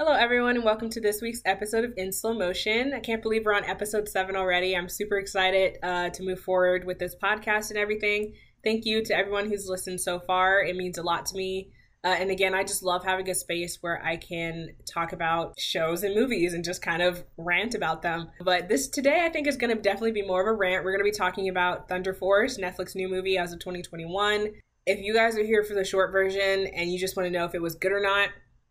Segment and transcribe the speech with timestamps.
[0.00, 2.94] Hello, everyone, and welcome to this week's episode of In Slow Motion.
[2.94, 4.76] I can't believe we're on episode seven already.
[4.76, 8.34] I'm super excited uh, to move forward with this podcast and everything.
[8.62, 10.62] Thank you to everyone who's listened so far.
[10.62, 11.72] It means a lot to me.
[12.04, 16.04] Uh, and again, I just love having a space where I can talk about shows
[16.04, 18.28] and movies and just kind of rant about them.
[18.40, 20.84] But this today, I think, is going to definitely be more of a rant.
[20.84, 24.46] We're going to be talking about Thunder Force, Netflix new movie as of 2021.
[24.86, 27.46] If you guys are here for the short version and you just want to know
[27.46, 28.28] if it was good or not,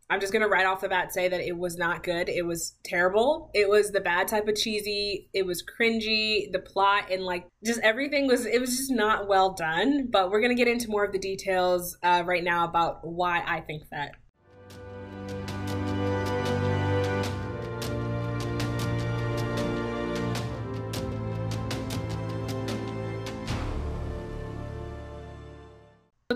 [0.09, 2.29] I'm just gonna right off the bat say that it was not good.
[2.29, 3.51] It was terrible.
[3.53, 5.29] It was the bad type of cheesy.
[5.33, 6.51] It was cringy.
[6.51, 10.07] The plot and like just everything was it was just not well done.
[10.09, 13.61] But we're gonna get into more of the details uh, right now about why I
[13.61, 14.11] think that.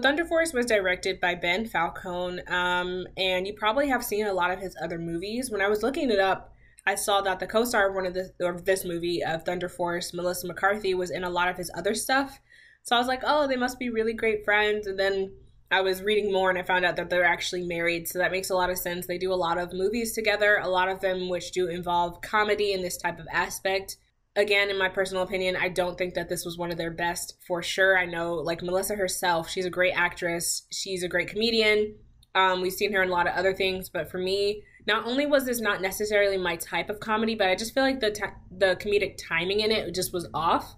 [0.01, 4.51] Thunder Force was directed by Ben Falcone, um, and you probably have seen a lot
[4.51, 5.49] of his other movies.
[5.49, 6.53] When I was looking it up,
[6.85, 10.13] I saw that the co-star of one of the of this movie of Thunder Force,
[10.13, 12.39] Melissa McCarthy, was in a lot of his other stuff.
[12.83, 14.87] So I was like, oh, they must be really great friends.
[14.87, 15.31] And then
[15.69, 18.07] I was reading more and I found out that they're actually married.
[18.07, 19.05] So that makes a lot of sense.
[19.05, 22.73] They do a lot of movies together, a lot of them which do involve comedy
[22.73, 23.97] in this type of aspect
[24.35, 27.35] again in my personal opinion i don't think that this was one of their best
[27.45, 27.97] for sure.
[27.97, 30.63] I know like melissa herself she's a great actress.
[30.71, 31.95] She's a great comedian.
[32.33, 35.25] Um, we've seen her in a lot of other things but for me not only
[35.25, 38.23] was this not necessarily my type of comedy but i just feel like the t-
[38.57, 40.75] the comedic timing in it just was off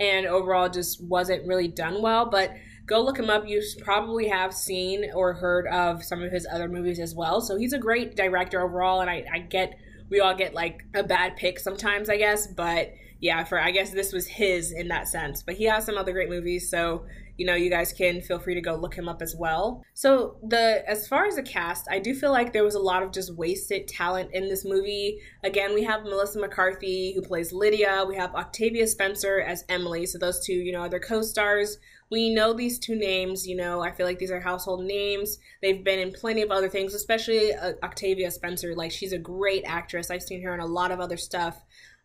[0.00, 2.52] and overall just wasn't really done well but
[2.86, 3.46] go look him up.
[3.46, 7.40] You probably have seen or heard of some of his other movies as well.
[7.40, 9.74] So he's a great director overall and i, I get
[10.10, 12.46] we all get like a bad pick sometimes, I guess.
[12.46, 15.42] But yeah, for I guess this was his in that sense.
[15.42, 18.54] But he has some other great movies, so you know you guys can feel free
[18.54, 19.82] to go look him up as well.
[19.94, 23.02] So the as far as the cast, I do feel like there was a lot
[23.02, 25.20] of just wasted talent in this movie.
[25.42, 28.04] Again, we have Melissa McCarthy who plays Lydia.
[28.06, 30.06] We have Octavia Spencer as Emily.
[30.06, 31.78] So those two, you know, are their co-stars
[32.10, 33.46] we know these two names.
[33.46, 35.38] You know, I feel like these are household names.
[35.62, 38.74] They've been in plenty of other things, especially uh, Octavia Spencer.
[38.74, 40.10] Like, she's a great actress.
[40.10, 41.62] I've seen her in a lot of other stuff.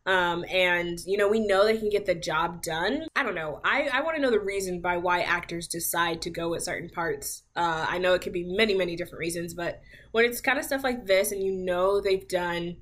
[0.10, 3.06] Um, and you know, we know they can get the job done.
[3.16, 3.62] I don't know.
[3.64, 6.90] I, I want to know the reason by why actors decide to go with certain
[6.90, 7.44] parts.
[7.56, 9.82] Uh, I know it could be many, many different reasons, but
[10.12, 12.78] when it's kind of stuff like this and you know they've done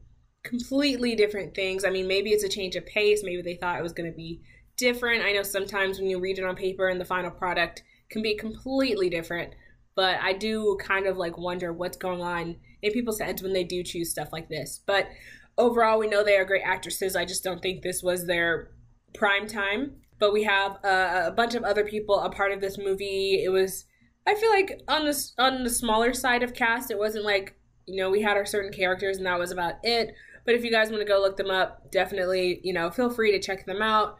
[0.45, 3.23] completely different things, I mean, maybe it's a change of pace.
[3.25, 4.41] Maybe they thought it was going to be
[4.77, 5.25] different.
[5.25, 8.37] I know sometimes when you read it on paper and the final product can be
[8.37, 9.53] completely different,
[9.97, 13.65] but I do kind of like wonder what's going on in people's heads when they
[13.65, 14.81] do choose stuff like this.
[14.85, 15.09] But
[15.57, 17.15] overall, we know they are great actresses.
[17.15, 18.71] I just don't think this was their
[19.13, 19.95] prime time.
[20.19, 23.43] But we have a, a bunch of other people a part of this movie.
[23.43, 23.85] It was,
[24.25, 28.01] I feel like on the on the smaller side of cast, it wasn't like you
[28.01, 30.13] know we had our certain characters and that was about it.
[30.43, 33.31] But if you guys want to go look them up, definitely you know feel free
[33.31, 34.17] to check them out.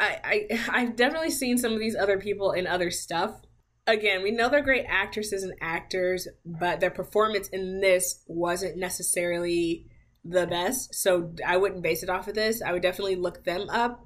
[0.00, 3.40] I, I I've definitely seen some of these other people in other stuff.
[3.86, 9.86] Again, we know they're great actresses and actors, but their performance in this wasn't necessarily
[10.28, 10.94] the best.
[10.94, 12.62] So I wouldn't base it off of this.
[12.62, 14.04] I would definitely look them up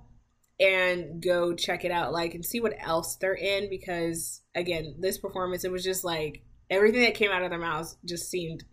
[0.60, 5.18] and go check it out, like and see what else they're in because again, this
[5.18, 8.64] performance it was just like everything that came out of their mouths just seemed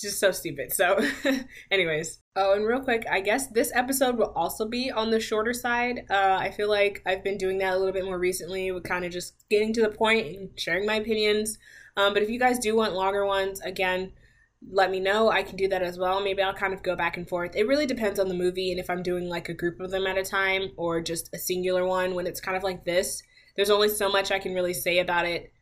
[0.00, 0.72] just so stupid.
[0.72, 0.98] So,
[1.70, 2.18] anyways.
[2.34, 6.06] Oh, and real quick, I guess this episode will also be on the shorter side.
[6.10, 9.04] Uh, I feel like I've been doing that a little bit more recently with kind
[9.04, 11.58] of just getting to the point and sharing my opinions.
[11.96, 14.12] Um, but if you guys do want longer ones, again,
[14.70, 15.30] let me know.
[15.30, 16.22] I can do that as well.
[16.22, 17.56] Maybe I'll kind of go back and forth.
[17.56, 20.06] It really depends on the movie and if I'm doing like a group of them
[20.06, 22.14] at a time or just a singular one.
[22.14, 23.22] When it's kind of like this,
[23.56, 25.52] there's only so much I can really say about it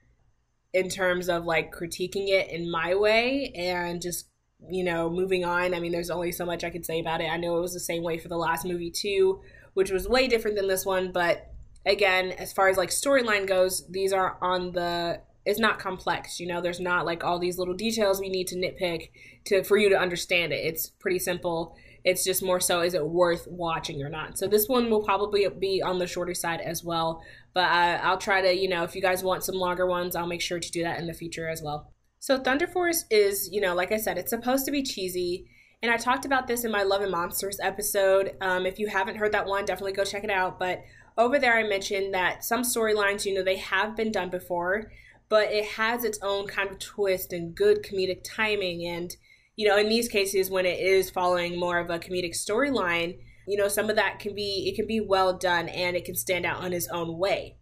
[0.72, 4.28] in terms of like critiquing it in my way and just
[4.68, 7.28] you know moving on i mean there's only so much i could say about it
[7.30, 9.40] i know it was the same way for the last movie too
[9.74, 11.50] which was way different than this one but
[11.86, 16.46] again as far as like storyline goes these are on the it's not complex you
[16.46, 16.60] know?
[16.60, 19.10] There's not like all these little details we need to nitpick
[19.46, 20.64] to for you to understand it.
[20.64, 21.76] It's pretty simple.
[22.02, 24.38] It's just more so is it worth watching or not?
[24.38, 27.22] So this one will probably be on the shorter side as well
[27.54, 30.26] but uh, i'll try to you know if you guys want some longer ones i'll
[30.26, 31.92] make sure to do that in the future as well.
[32.18, 35.46] So thunder force is you know like i said it's supposed to be cheesy
[35.82, 38.36] and i talked about this in my love and monsters episode.
[38.40, 40.82] Um, if you haven't heard that one definitely go check it out but
[41.18, 44.90] over there i mentioned that some storylines you know they have been done before
[45.30, 49.16] but it has its own kind of twist and good comedic timing and
[49.60, 53.58] you know, in these cases when it is following more of a comedic storyline, you
[53.58, 56.46] know, some of that can be it can be well done and it can stand
[56.46, 57.58] out on its own way.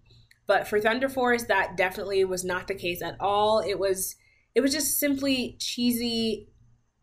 [0.46, 3.58] But for Thunder Force, that definitely was not the case at all.
[3.66, 4.14] It was
[4.54, 6.48] it was just simply cheesy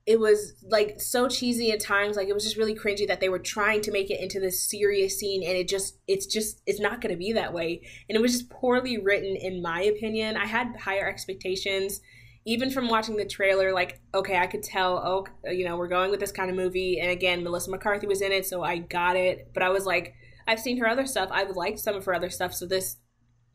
[0.06, 3.30] it was like so cheesy at times like it was just really cringy that they
[3.30, 6.80] were trying to make it into this serious scene and it just it's just it's
[6.80, 7.82] not going to be that way.
[8.08, 10.38] And it was just poorly written in my opinion.
[10.38, 12.02] I had higher expectations
[12.48, 16.12] even from watching the trailer like okay i could tell oh you know we're going
[16.12, 19.16] with this kind of movie and again melissa mccarthy was in it so i got
[19.16, 19.50] it.
[19.52, 20.14] But i was like
[20.48, 21.30] i've seen her other stuff.
[21.32, 22.98] I've liked some of her other stuff so this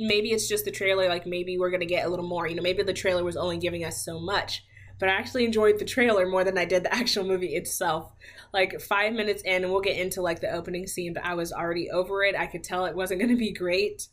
[0.00, 2.48] maybe it's just the trailer like maybe we're going to get a little more.
[2.48, 4.64] You know maybe the trailer was only giving us so much
[5.00, 8.12] but I actually enjoyed the trailer more than I did the actual movie itself.
[8.52, 11.52] Like five minutes in, and we'll get into like the opening scene, but I was
[11.52, 12.36] already over it.
[12.36, 14.06] I could tell it wasn't going to be great.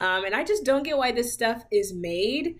[0.00, 2.56] Um, and I just don't get why this stuff is made.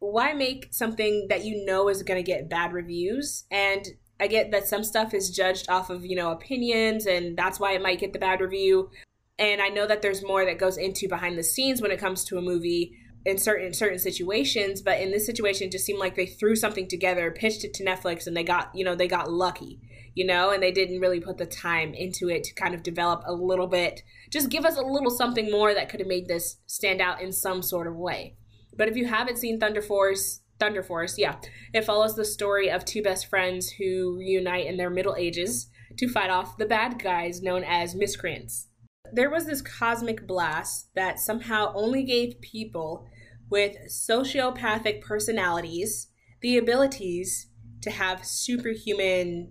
[0.00, 3.44] Why make something that you know is going to get bad reviews?
[3.50, 3.86] And
[4.20, 7.72] I get that some stuff is judged off of, you know, opinions, and that's why
[7.72, 8.90] it might get the bad review.
[9.38, 12.24] And I know that there's more that goes into behind the scenes when it comes
[12.24, 12.96] to a movie
[13.28, 16.88] in certain certain situations but in this situation it just seemed like they threw something
[16.88, 19.80] together pitched it to netflix and they got you know they got lucky
[20.14, 23.22] you know and they didn't really put the time into it to kind of develop
[23.26, 26.56] a little bit just give us a little something more that could have made this
[26.66, 28.36] stand out in some sort of way.
[28.76, 31.36] But if you haven't seen thunder force thunder force yeah
[31.72, 36.08] it follows the story of two best friends who reunite in their middle ages to
[36.08, 38.68] fight off the bad guys known as miscreants.
[39.12, 43.06] There was this cosmic blast that somehow only gave people
[43.50, 46.08] with sociopathic personalities
[46.40, 47.48] the abilities
[47.82, 49.50] to have superhuman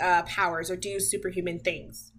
[0.00, 2.12] uh, powers or do superhuman things.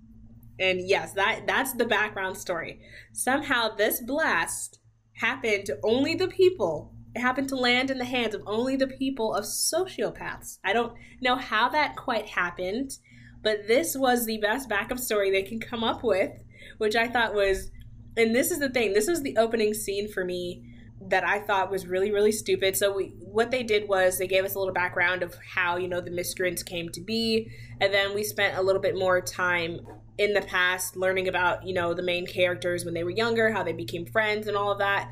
[0.59, 2.79] And yes, that that's the background story.
[3.11, 4.79] Somehow this blast
[5.13, 6.93] happened to only the people.
[7.15, 10.59] It happened to land in the hands of only the people of sociopaths.
[10.63, 12.97] I don't know how that quite happened,
[13.41, 16.31] but this was the best backup story they can come up with
[16.77, 17.71] which I thought was,
[18.17, 20.63] and this is the thing, this was the opening scene for me
[21.13, 22.75] that I thought was really, really stupid.
[22.75, 25.87] So we, what they did was they gave us a little background of how, you
[25.87, 27.51] know, the miscreants came to be.
[27.79, 29.81] And then we spent a little bit more time
[30.17, 33.61] in the past learning about, you know, the main characters when they were younger, how
[33.61, 35.07] they became friends and all of that.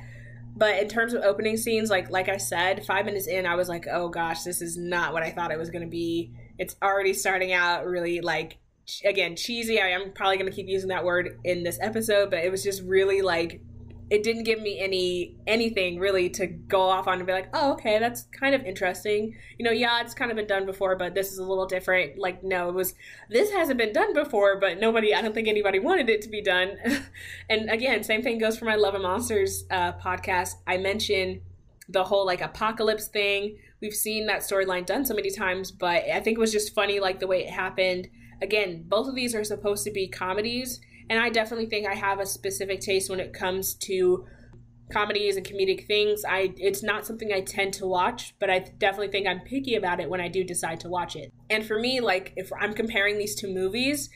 [0.55, 3.69] But in terms of opening scenes, like like I said, five minutes in, I was
[3.69, 6.33] like, oh gosh, this is not what I thought it was going to be.
[6.57, 8.57] It's already starting out really like
[9.05, 9.79] again cheesy.
[9.79, 12.63] I am probably going to keep using that word in this episode, but it was
[12.63, 13.61] just really like
[14.11, 17.71] it didn't give me any anything really to go off on and be like, oh,
[17.71, 19.33] okay, that's kind of interesting.
[19.57, 22.19] You know, yeah, it's kind of been done before, but this is a little different.
[22.19, 22.93] Like, no, it was
[23.29, 26.41] this hasn't been done before, but nobody, I don't think anybody wanted it to be
[26.41, 26.75] done.
[27.49, 30.55] and again, same thing goes for my Love and Monsters uh, podcast.
[30.67, 31.39] I mentioned
[31.87, 33.59] the whole like apocalypse thing.
[33.79, 36.99] We've seen that storyline done so many times, but I think it was just funny,
[36.99, 38.09] like the way it happened
[38.41, 40.81] Again, both of these are supposed to be comedies,
[41.11, 44.25] and I definitely think I have a specific taste when it comes to
[44.93, 46.23] comedies and comedic things.
[46.23, 49.99] I it's not something I tend to watch, but I definitely think I'm picky about
[49.99, 51.33] it when I do decide to watch it.
[51.49, 54.09] And for me, like if I'm comparing these two movies,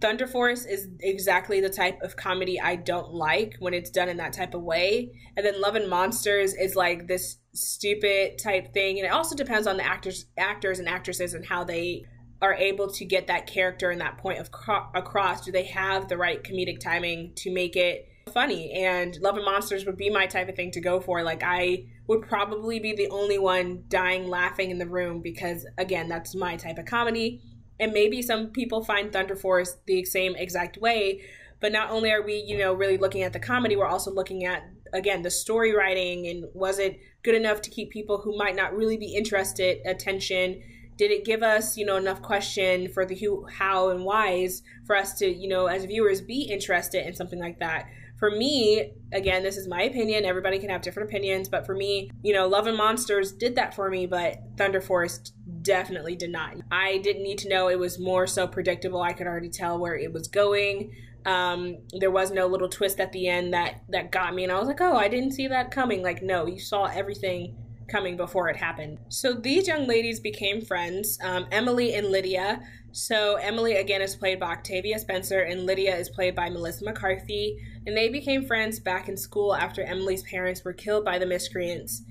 [0.00, 4.16] Thunder Force is exactly the type of comedy I don't like when it's done in
[4.16, 5.12] that type of way.
[5.36, 8.98] And then Love and Monsters is like this stupid type thing.
[8.98, 12.06] And it also depends on the actors actors and actresses and how they
[12.40, 16.08] are able to get that character and that point of cro- across do they have
[16.08, 18.72] the right comedic timing to make it funny?
[18.72, 21.22] And love and monsters would be my type of thing to go for.
[21.22, 26.08] Like i would probably be the only one dying laughing in the room because again
[26.08, 27.42] that's my type of comedy.
[27.80, 31.22] And maybe some people find thunder force the same exact way
[31.60, 34.44] but not only are we you know really looking at the comedy we're also looking
[34.44, 34.62] at
[34.92, 38.74] again the story writing and was it good enough to keep people who might not
[38.74, 40.62] really be interested attention
[40.98, 44.96] did it give us you know enough question for the who how and whys for
[44.96, 47.86] us to you know as viewers be interested in something like that?
[48.18, 50.24] For me again this is my opinion.
[50.24, 53.74] Everybody can have different opinions but for me you know love and monsters did that
[53.74, 55.18] for me but thunder force
[55.62, 56.56] definitely did not.
[56.70, 57.68] I didn't need to know.
[57.68, 59.00] It was more so predictable.
[59.00, 60.94] I could already tell where it was going.
[61.26, 64.58] Um, there was no little twist at the end that that got me and i
[64.58, 66.02] was like oh i didn't see that coming.
[66.02, 67.56] Like no you saw everything
[67.88, 68.98] coming before it happened.
[69.08, 72.60] So these young ladies became friends, um, Emily and Lydia.
[72.92, 77.58] So Emily again is played by Octavia Spencer, and Lydia is played by Melissa McCarthy.
[77.86, 82.02] And they became friends back in school after Emily's parents were killed by the miscreants.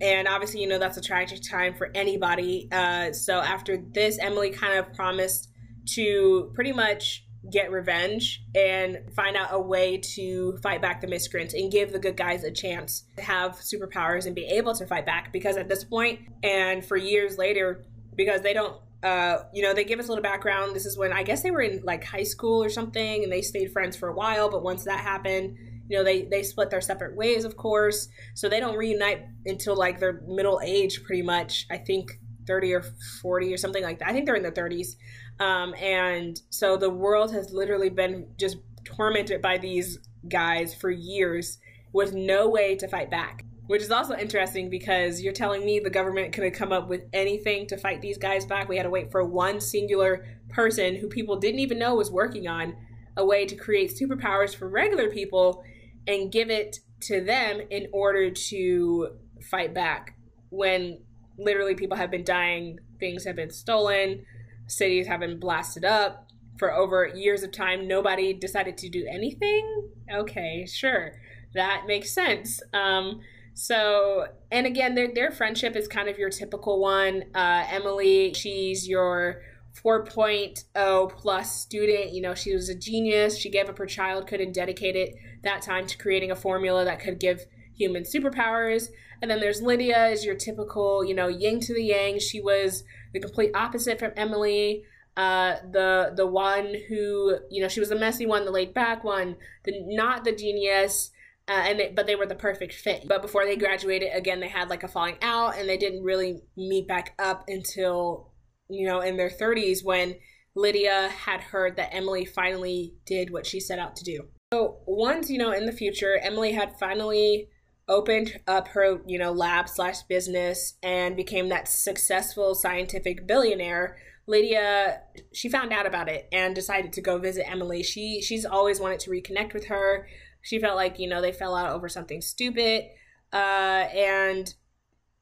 [0.00, 2.68] And obviously, you know that's a tragic time for anybody.
[2.72, 5.48] Uh, so after this, Emily kind of promised
[5.94, 11.54] to pretty much get revenge and find out a way to fight back the miscreants
[11.54, 15.04] and give the good guys a chance to have superpowers and be able to fight
[15.04, 17.84] back because at this point and for years later
[18.16, 20.76] because they don't uh, you know, they give us a little background.
[20.76, 23.42] This is when I guess they were in like high school or something, and they
[23.42, 24.48] stayed friends for a while.
[24.48, 25.56] But once that happened,
[25.88, 28.08] you know, they they split their separate ways, of course.
[28.34, 31.66] So they don't reunite until like their middle age, pretty much.
[31.68, 32.84] I think 30 or
[33.20, 34.08] 40 or something like that.
[34.08, 34.96] I think they're in their 30s.
[35.40, 41.58] Um, and so the world has literally been just tormented by these guys for years
[41.92, 43.44] with no way to fight back.
[43.66, 47.04] Which is also interesting because you're telling me the government could have come up with
[47.12, 48.68] anything to fight these guys back.
[48.68, 52.48] We had to wait for one singular person who people didn't even know was working
[52.48, 52.74] on
[53.16, 55.64] a way to create superpowers for regular people
[56.06, 59.16] and give it to them in order to
[59.50, 60.16] fight back
[60.50, 60.98] when
[61.38, 64.24] literally people have been dying, things have been stolen,
[64.66, 67.88] cities have been blasted up for over years of time.
[67.88, 69.90] Nobody decided to do anything.
[70.12, 71.12] Okay, sure,
[71.54, 72.60] that makes sense.
[72.72, 73.20] Um,
[73.54, 77.24] so, and again, their their friendship is kind of your typical one.
[77.34, 79.42] Uh, Emily, she's your
[79.74, 82.12] 4.0 plus student.
[82.12, 83.38] You know, she was a genius.
[83.38, 87.18] She gave up her childhood and dedicated that time to creating a formula that could
[87.18, 88.88] give human superpowers.
[89.22, 92.18] And then there's Lydia, is your typical, you know, yin to the yang.
[92.18, 92.82] She was
[93.14, 94.82] the complete opposite from Emily.
[95.16, 99.04] Uh, the the one who, you know, she was the messy one, the laid back
[99.04, 101.12] one, the not the genius.
[101.48, 103.04] Uh, and they, but they were the perfect fit.
[103.06, 106.40] But before they graduated, again, they had like a falling out, and they didn't really
[106.56, 108.32] meet back up until
[108.68, 110.16] you know in their 30s when
[110.56, 114.28] Lydia had heard that Emily finally did what she set out to do.
[114.52, 117.48] So once you know in the future, Emily had finally
[117.92, 123.96] opened up her you know lab slash business and became that successful scientific billionaire
[124.26, 125.00] lydia
[125.32, 127.82] she found out about it and decided to go visit emily.
[127.82, 130.06] She she's always wanted to reconnect with her.
[130.40, 132.84] She felt like you know they fell out over something stupid.
[133.32, 134.54] Uh and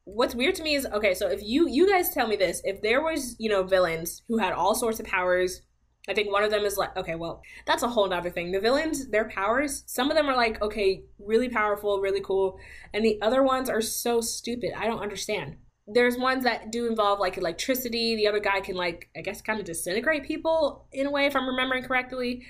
[0.03, 2.81] what's weird to me is okay so if you you guys tell me this if
[2.81, 5.61] there was you know villains who had all sorts of powers
[6.07, 8.51] I think one of them is like, okay, well, that's a whole nother thing.
[8.51, 12.59] The villains, their powers, some of them are like, okay, really powerful, really cool.
[12.93, 14.73] And the other ones are so stupid.
[14.75, 15.57] I don't understand.
[15.87, 18.15] There's ones that do involve like electricity.
[18.15, 21.35] The other guy can, like, I guess, kind of disintegrate people in a way, if
[21.35, 22.45] I'm remembering correctly.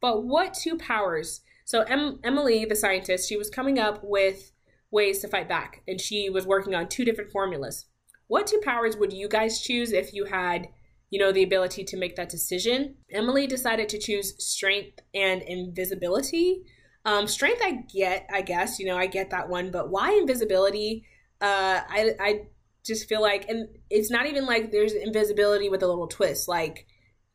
[0.00, 1.42] But what two powers?
[1.66, 4.52] So, em- Emily, the scientist, she was coming up with
[4.90, 7.86] ways to fight back, and she was working on two different formulas.
[8.28, 10.68] What two powers would you guys choose if you had
[11.10, 12.96] you know, the ability to make that decision.
[13.10, 16.64] Emily decided to choose strength and invisibility.
[17.04, 21.04] Um, strength, I get, I guess, you know, I get that one, but why invisibility?
[21.40, 22.40] Uh, I, I
[22.84, 26.48] just feel like, and it's not even like there's invisibility with a little twist.
[26.48, 26.86] Like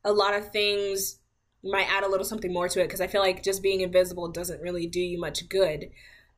[0.04, 1.20] a lot of things
[1.64, 4.30] might add a little something more to it because I feel like just being invisible
[4.30, 5.90] doesn't really do you much good.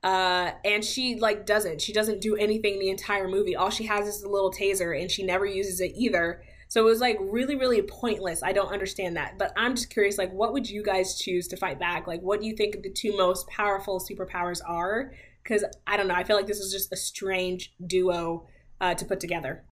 [0.04, 1.82] Uh, and she like doesn't.
[1.82, 3.56] She doesn't do anything the entire movie.
[3.56, 6.42] All she has is a little taser, and she never uses it either.
[6.72, 8.42] So it was like really, really pointless.
[8.42, 9.38] I don't understand that.
[9.38, 12.08] But I'm just curious, like, what would you guys choose to fight back?
[12.08, 15.12] Like, what do you think the two most powerful superpowers are?
[15.44, 16.16] Because I don't know.
[16.16, 18.48] I feel like this is just a strange duo
[18.80, 19.66] uh, to put together.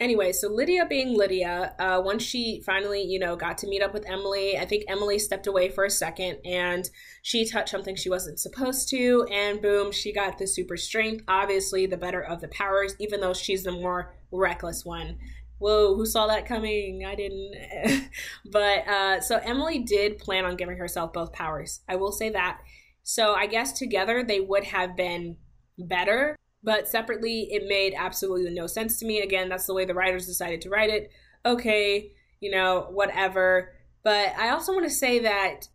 [0.00, 3.92] Anyway, so Lydia being Lydia, uh, once she finally, you know, got to meet up
[3.92, 6.88] with Emily, I think Emily stepped away for a second and
[7.22, 11.22] she touched something she wasn't supposed to, and boom, she got the super strength.
[11.28, 15.18] Obviously, the better of the powers, even though she's the more reckless one.
[15.58, 17.04] Whoa, who saw that coming?
[17.06, 18.08] I didn't.
[18.50, 21.80] but uh, so Emily did plan on giving herself both powers.
[21.86, 22.60] I will say that.
[23.02, 25.36] So I guess together they would have been
[25.78, 29.20] better but separately, it made absolutely no sense to me.
[29.20, 31.10] Again, that's the way the writers decided to write it.
[31.44, 33.72] Okay, you know, whatever.
[34.02, 35.68] But I also want to say that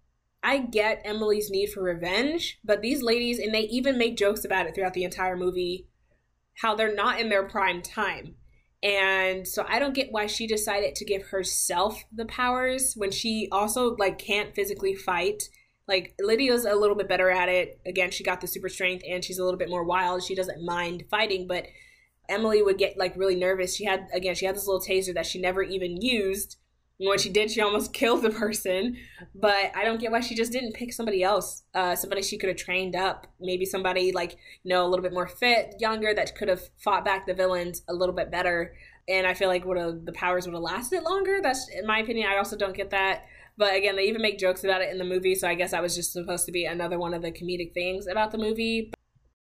[0.44, 4.68] I get Emily's need for revenge, but these ladies, and they even make jokes about
[4.68, 5.88] it throughout the entire movie,
[6.62, 8.36] how they're not in their prime time.
[8.84, 13.48] And so I don't get why she decided to give herself the powers when she
[13.52, 15.50] also like can't physically fight
[15.88, 17.80] like Lydia's a little bit better at it.
[17.86, 20.24] Again, she got the super strength and she's a little bit more wild.
[20.24, 21.68] She doesn't mind fighting, but
[22.28, 23.76] Emily would get like really nervous.
[23.76, 26.58] She had again, she had this little taser that she never even used.
[27.00, 28.98] And when she did, she almost killed the person.
[29.36, 31.64] But I don't get why she just didn't pick somebody else.
[31.74, 33.28] Uh, somebody she could have trained up.
[33.40, 37.06] Maybe somebody like, you know, a little bit more fit, younger, that could have fought
[37.06, 38.76] back the villains a little bit better.
[39.08, 41.40] And I feel like would have the powers would have lasted longer.
[41.44, 42.28] That's in my opinion.
[42.28, 43.26] I also don't get that.
[43.58, 45.82] But again, they even make jokes about it in the movie, so I guess that
[45.82, 48.92] was just supposed to be another one of the comedic things about the movie.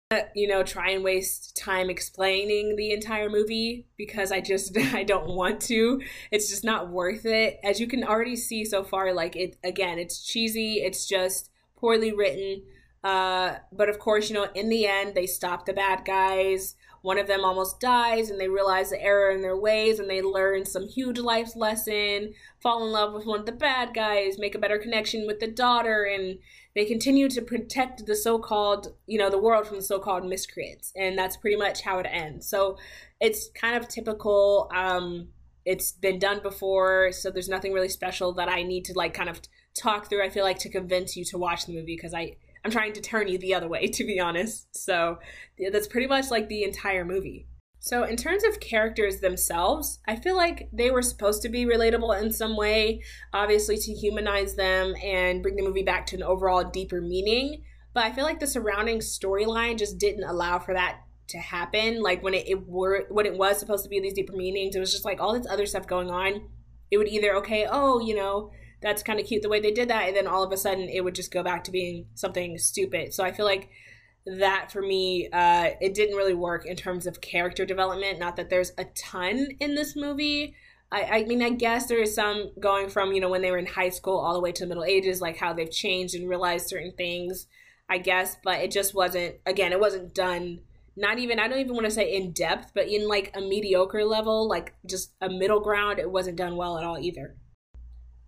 [0.10, 5.04] But, you know, try and waste time explaining the entire movie because I just I
[5.04, 6.02] don't want to.
[6.32, 7.60] It's just not worth it.
[7.64, 10.82] As you can already see so far, like it again, it's cheesy.
[10.82, 12.64] It's just poorly written.
[13.04, 17.18] Uh, but of course, you know, in the end, they stop the bad guys one
[17.18, 20.66] of them almost dies and they realize the error in their ways and they learn
[20.66, 24.60] some huge life lesson, fall in love with one of the bad guys, make a
[24.60, 26.38] better connection with the daughter, and
[26.76, 30.94] they continue to protect the so-called, you know, the world from the so-called miscreants.
[30.96, 32.48] And that's pretty much how it ends.
[32.48, 32.78] So
[33.20, 34.70] it's kind of typical.
[34.74, 35.30] Um,
[35.66, 39.30] it's been done before, so there's nothing really special that I need to like kind
[39.30, 39.42] of
[39.76, 40.24] talk through.
[40.24, 43.02] I feel like to convince you to watch the movie because I I'm trying to
[43.02, 44.76] turn you the other way, to be honest.
[44.76, 45.20] So
[45.72, 47.48] that's pretty much like the entire movie.
[47.84, 52.22] So, in terms of characters themselves, I feel like they were supposed to be relatable
[52.22, 53.02] in some way,
[53.34, 57.64] obviously, to humanize them and bring the movie back to an overall deeper meaning.
[57.96, 61.00] But I feel like the surrounding storyline just didn't allow for that
[61.30, 62.04] to happen.
[62.04, 64.80] Like when it, it were when it was supposed to be these deeper meanings, it
[64.80, 66.50] was just like all this other stuff going on.
[66.92, 68.52] It would either okay, oh, you know,
[68.82, 70.90] that's kind of cute the way they did that, and then all of a sudden
[70.90, 73.14] it would just go back to being something stupid.
[73.14, 73.70] So I feel like
[74.26, 78.20] that for me, uh, it didn't really work in terms of character development.
[78.20, 80.56] Not that there's a ton in this movie.
[80.92, 83.58] I, I mean, I guess there is some going from, you know, when they were
[83.58, 86.30] in high school all the way to the Middle Ages, like how they've changed and
[86.30, 87.48] realized certain things,
[87.90, 90.60] I guess, but it just wasn't, again, it wasn't done,
[90.96, 94.04] not even, I don't even want to say in depth, but in like a mediocre
[94.04, 97.36] level, like just a middle ground, it wasn't done well at all either.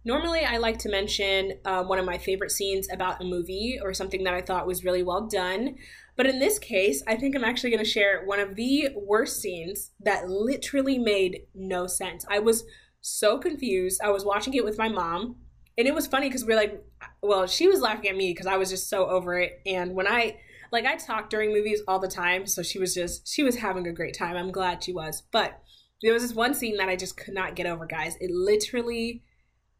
[0.06, 3.94] Normally, I like to mention uh, one of my favorite scenes about a movie or
[3.94, 5.76] something that I thought was really well done.
[6.18, 9.40] But in this case, I think I'm actually going to share one of the worst
[9.42, 12.26] scenes that literally made no sense.
[12.30, 12.66] I was
[13.00, 14.02] so confused.
[14.04, 15.38] I was watching it with my mom,
[15.78, 16.84] and it was funny because we are like,
[17.22, 19.62] well, she was laughing at me because I was just so over it.
[19.66, 20.38] And when I,
[20.72, 23.88] like, I talk during movies all the time, so she was just, she was having
[23.88, 24.36] a great time.
[24.36, 25.24] I'm glad she was.
[25.32, 25.62] But
[26.02, 28.18] there was this one scene that I just could not get over, guys.
[28.20, 29.24] It literally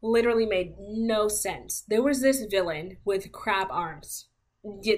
[0.04, 1.84] literally made no sense.
[1.88, 4.28] There was this villain with crab arms.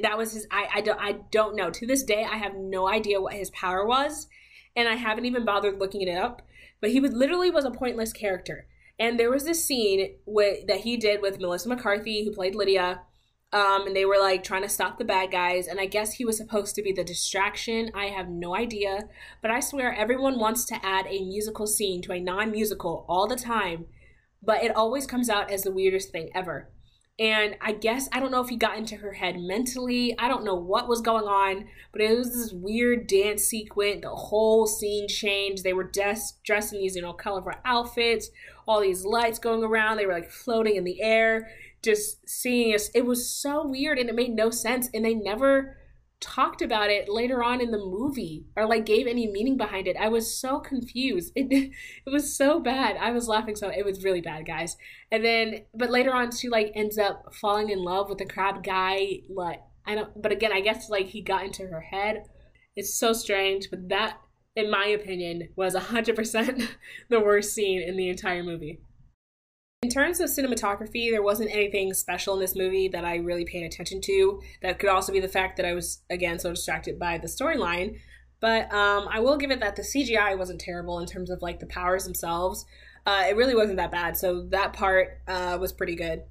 [0.03, 0.47] That was his.
[0.51, 1.01] I, I don't.
[1.01, 1.71] I don't know.
[1.71, 4.29] To this day, I have no idea what his power was,
[4.77, 6.43] and I haven't even bothered looking it up.
[6.81, 8.67] But he was literally was a pointless character.
[8.99, 13.03] And there was this scene with, that he did with Melissa McCarthy, who played Lydia.
[13.53, 15.67] Um, and they were like trying to stop the bad guys.
[15.67, 17.91] And I guess he was supposed to be the distraction.
[17.95, 19.01] I have no idea.
[19.43, 23.27] But I swear, everyone wants to add a musical scene to a non musical all
[23.27, 23.87] the time
[24.43, 26.71] but it always comes out as the weirdest thing ever.
[27.19, 30.15] And I guess I don't know if he got into her head mentally.
[30.19, 34.03] I don't know what was going on, but it was this weird dance sequence.
[34.03, 35.65] The whole scene changed.
[35.65, 38.29] They were dressed dressed in these, you know, colorful outfits,
[38.69, 39.97] all these lights going around.
[39.97, 41.49] They were like floating in the air,
[41.83, 42.91] just seeing us.
[42.95, 44.91] It was so weird and it made no sense.
[44.93, 45.79] And they never
[46.21, 49.97] talked about it later on in the movie or like gave any meaning behind it.
[49.99, 51.33] I was so confused.
[51.37, 51.53] It
[52.07, 52.97] it was so bad.
[52.97, 54.77] I was laughing so it was really bad, guys.
[55.11, 58.65] And then but later on she like ends up falling in love with the crab
[58.65, 59.21] guy.
[59.29, 62.25] Like I don't but again, I guess like he got into her head.
[62.75, 64.19] It's so strange, but that
[64.55, 66.69] in my opinion was 100%
[67.11, 68.81] the worst scene in the entire movie.
[69.83, 73.63] In terms of cinematography, there wasn't anything special in this movie that I really paid
[73.63, 74.41] attention to.
[74.63, 77.99] That could also be the fact that I was, again, so distracted by the storyline.
[78.41, 81.61] But um, I will give it that the CGI wasn't terrible in terms of like
[81.61, 82.65] the powers themselves.
[83.05, 84.17] Uh, it really wasn't that bad.
[84.17, 86.23] So that part uh, was pretty good.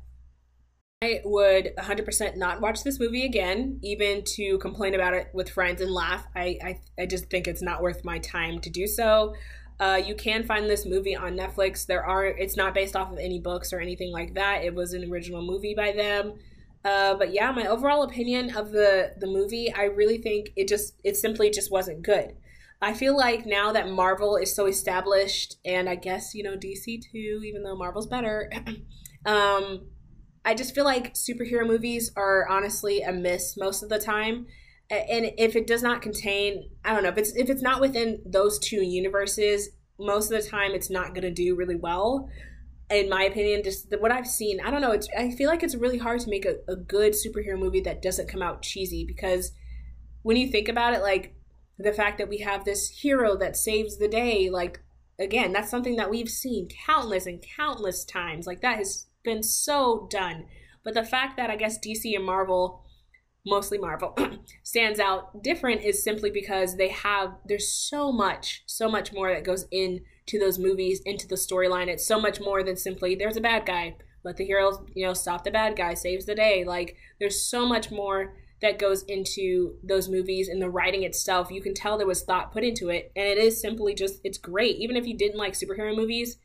[1.01, 5.81] I would 100% not watch this movie again, even to complain about it with friends
[5.81, 6.25] and laugh.
[6.36, 9.36] I, I, I just think it's not worth my time to do so.
[9.80, 11.86] Uh, you can find this movie on Netflix.
[11.86, 14.64] There are it's not based off of any books or anything like that.
[14.64, 16.34] It was an original movie by them.
[16.86, 20.94] Uh, but yeah, my overall opinion of the the movie, I really think it just
[21.04, 22.36] it simply just wasn't good.
[22.82, 27.02] I feel like now that Marvel is so established, and I guess you know DC
[27.12, 28.52] too, even though Marvel's better.
[29.26, 29.88] um,
[30.46, 34.46] I just feel like superhero movies are honestly a miss most of the time
[34.89, 38.21] and if it does not contain i don't know if it's if it's not within
[38.26, 39.69] those two universes
[40.00, 42.30] most of the time it's not going to do really well
[42.91, 43.63] in my opinion.
[43.63, 46.30] Just what i've seen i don't know it's i feel like it's really hard to
[46.30, 49.52] make a, a good superhero movie that doesn't come out cheesy because
[50.21, 51.36] when you think about it like
[51.80, 54.82] the fact that we have this hero that saves the day like
[55.19, 58.45] again that's something that we've seen countless and countless times.
[58.45, 60.45] Like that has been so done.
[60.84, 62.85] But the fact that i guess dc and marvel
[63.45, 64.17] mostly Marvel,
[64.63, 69.43] stands out different is simply because they have there's so much, so much more that
[69.43, 71.88] goes into those movies, into the storyline.
[71.88, 75.13] It's so much more than simply there's a bad guy, let the heroes, you know,
[75.13, 76.63] stop the bad guy, saves the day.
[76.65, 81.51] Like there's so much more that goes into those movies and the writing itself.
[81.51, 84.38] You can tell there was thought put into it, and it is simply just it's
[84.38, 84.77] great.
[84.77, 86.38] Even if you didn't like superhero movies,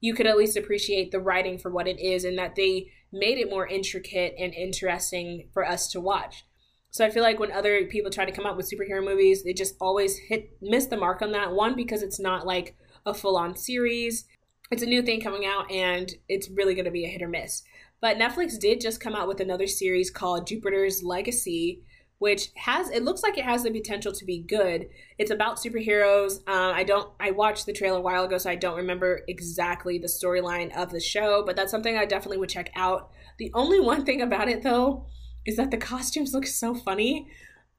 [0.00, 3.38] you could at least appreciate the writing for what it is and that they made
[3.38, 6.44] it more intricate and interesting for us to watch.
[6.90, 9.52] So I feel like when other people try to come up with superhero movies, they
[9.52, 13.36] just always hit miss the mark on that one because it's not like a full
[13.36, 14.24] on series.
[14.70, 17.28] It's a new thing coming out and it's really going to be a hit or
[17.28, 17.62] miss.
[18.00, 21.82] But Netflix did just come out with another series called Jupiter's Legacy,
[22.18, 24.88] which has it looks like it has the potential to be good.
[25.18, 26.38] It's about superheroes.
[26.48, 29.98] Um, I don't I watched the trailer a while ago, so I don't remember exactly
[29.98, 33.10] the storyline of the show, but that's something I definitely would check out.
[33.38, 35.06] The only one thing about it though
[35.44, 37.28] is that the costumes look so funny.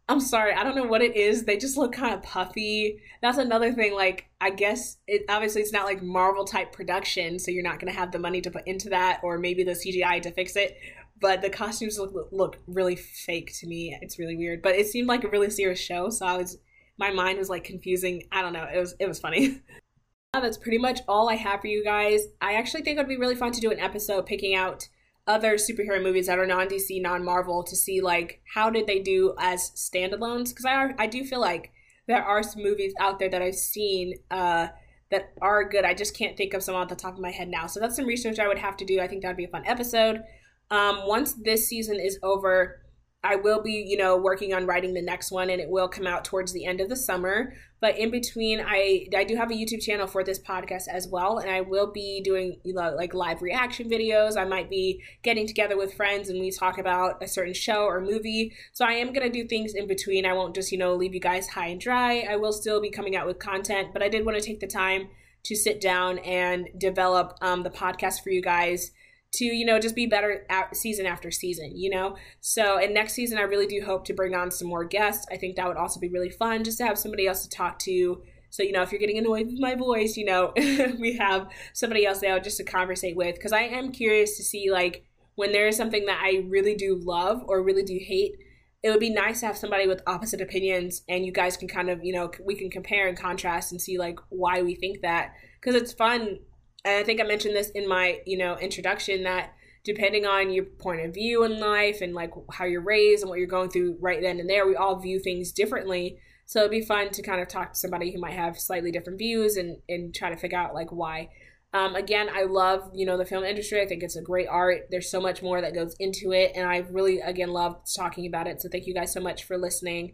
[0.10, 1.44] I'm sorry, I don't know what it is.
[1.44, 3.02] They just look kind of puffy.
[3.22, 3.94] That's another thing.
[3.94, 7.92] Like, I guess it obviously it's not like Marvel type production, so you're not going
[7.92, 10.78] to have the money to put into that, or maybe the CGI to fix it
[11.20, 13.98] but the costumes look look really fake to me.
[14.02, 16.58] It's really weird, but it seemed like a really serious show, so I was
[16.98, 18.24] my mind was like confusing.
[18.32, 18.68] I don't know.
[18.74, 19.62] It was it was funny.
[20.34, 22.22] That's pretty much all I have for you guys.
[22.42, 24.88] I actually think it would be really fun to do an episode picking out
[25.26, 29.00] other superhero movies that are non DC, non Marvel to see like how did they
[29.00, 31.72] do as standalones because I I do feel like
[32.08, 34.68] there are some movies out there that I've seen uh,
[35.12, 35.86] that are good.
[35.86, 37.68] I just can't think of some off the top of my head now.
[37.68, 39.00] So that's some research I would have to do.
[39.00, 40.24] I think that would be a fun episode.
[40.70, 42.82] Um, once this season is over,
[43.24, 46.06] I will be, you know, working on writing the next one, and it will come
[46.06, 47.54] out towards the end of the summer.
[47.82, 51.40] But in between, I I do have a YouTube channel for this podcast as well,
[51.40, 54.38] and I will be doing, you know, like live reaction videos.
[54.38, 58.00] I might be getting together with friends and we talk about a certain show or
[58.00, 58.54] movie.
[58.72, 60.26] So I am gonna do things in between.
[60.26, 62.26] I won't just, you know, leave you guys high and dry.
[62.30, 64.68] I will still be coming out with content, but I did want to take the
[64.68, 65.10] time
[65.44, 68.92] to sit down and develop um, the podcast for you guys
[69.34, 72.16] to you know just be better at season after season you know?
[72.40, 75.26] So and next season i really do hope to bring on some more guests.
[75.32, 77.80] I think that would also be really fun just to have somebody else to talk
[77.80, 78.22] to.
[78.50, 82.06] So you know if you're getting annoyed with my voice you know we have somebody
[82.06, 83.36] else there just to conversate with.
[83.36, 87.00] Because i am curious to see like when there is something that i really do
[87.04, 88.36] love or really do hate
[88.84, 91.90] it would be nice to have somebody with opposite opinions and you guys can kind
[91.90, 95.34] of you know we can compare and contrast and see like why we think that.
[95.60, 96.40] Because it's fun
[96.88, 100.64] and I think I mentioned this in my, you know, introduction that depending on your
[100.64, 103.98] point of view in life and like how you're raised and what you're going through
[104.00, 106.18] right then and there, we all view things differently.
[106.46, 109.20] So it'd be fun to kind of talk to somebody who might have slightly different
[109.20, 111.30] views and and try to figure out like why.
[111.74, 113.82] Um, again, I love you know the film industry.
[113.82, 114.88] I think it's a great art.
[114.90, 118.48] There's so much more that goes into it, and I really again love talking about
[118.48, 118.62] it.
[118.62, 120.14] So thank you guys so much for listening,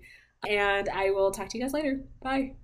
[0.49, 2.01] and I will talk to you guys later.
[2.23, 2.55] Bye.